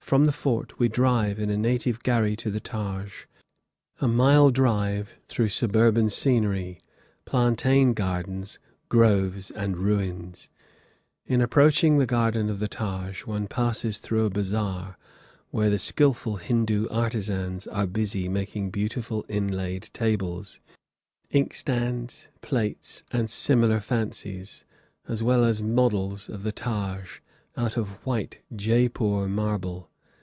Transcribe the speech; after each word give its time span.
From 0.00 0.24
the 0.24 0.32
fort 0.32 0.76
we 0.76 0.88
drive 0.88 1.38
in 1.38 1.50
a 1.50 1.56
native 1.56 2.02
gharri 2.02 2.34
to 2.38 2.50
the 2.50 2.58
Taj, 2.58 3.26
a 4.00 4.08
mile 4.08 4.50
drive 4.50 5.16
through 5.28 5.50
suburban 5.50 6.10
scenery, 6.10 6.80
plantain 7.24 7.94
gardens, 7.94 8.58
groves, 8.88 9.52
and 9.52 9.76
ruins. 9.78 10.48
In 11.26 11.40
approaching 11.40 11.98
the 11.98 12.06
garden 12.06 12.50
of 12.50 12.58
the 12.58 12.66
Taj, 12.66 13.24
one 13.24 13.46
passes 13.46 13.98
through 13.98 14.24
a 14.24 14.30
bazaar, 14.30 14.98
where 15.52 15.70
the 15.70 15.78
skilful 15.78 16.38
Hindoo 16.38 16.88
artisans 16.90 17.68
are 17.68 17.86
busy 17.86 18.28
making 18.28 18.70
beautiful 18.70 19.24
inlaid 19.28 19.90
tables, 19.92 20.58
inkstands, 21.32 22.26
plates, 22.40 23.04
and 23.12 23.30
similar 23.30 23.78
fancies, 23.78 24.64
as 25.06 25.22
well 25.22 25.44
as 25.44 25.62
models 25.62 26.28
of 26.28 26.42
the 26.42 26.50
Taj, 26.50 27.20
out 27.56 27.76
of 27.76 28.04
white 28.04 28.40
Jeypore 28.52 29.28
marble. 29.28 29.86